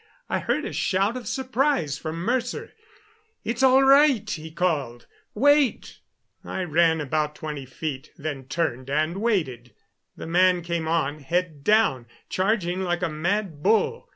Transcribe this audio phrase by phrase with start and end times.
[0.29, 2.73] I heard a shout of surprise from Mercer.
[3.43, 5.05] "It's all right," he called.
[5.35, 5.99] "Wait."
[6.43, 9.75] I ran about twenty feet, then turned and waited.
[10.17, 14.09] The man came on, head down, charging like a mad bull.